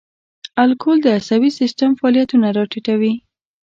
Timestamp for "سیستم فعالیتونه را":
1.59-2.63